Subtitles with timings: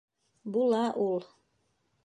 [0.55, 1.25] Була ул.